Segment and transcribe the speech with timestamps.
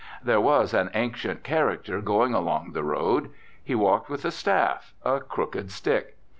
[0.23, 3.29] There was an ancient character going along the road.
[3.63, 6.17] He walked with a staff, a crooked stick.